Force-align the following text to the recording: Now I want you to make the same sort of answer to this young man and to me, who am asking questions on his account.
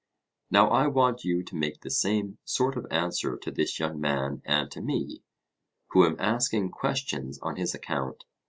Now 0.49 0.69
I 0.71 0.87
want 0.87 1.23
you 1.23 1.43
to 1.43 1.55
make 1.55 1.81
the 1.81 1.91
same 1.91 2.39
sort 2.43 2.75
of 2.75 2.87
answer 2.89 3.37
to 3.37 3.51
this 3.51 3.77
young 3.79 4.01
man 4.01 4.41
and 4.45 4.71
to 4.71 4.81
me, 4.81 5.21
who 5.89 6.03
am 6.05 6.19
asking 6.19 6.71
questions 6.71 7.37
on 7.43 7.57
his 7.57 7.75
account. 7.75 8.23